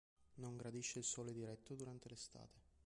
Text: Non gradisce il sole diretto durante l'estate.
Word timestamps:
Non 0.37 0.55
gradisce 0.57 0.97
il 0.97 1.05
sole 1.05 1.31
diretto 1.31 1.75
durante 1.75 2.09
l'estate. 2.09 2.59